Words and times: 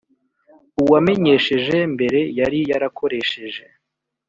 Uwamenyesheje 0.81 1.77
mbere 1.93 2.19
yari 2.39 2.59
yarakoresheje 2.71 3.63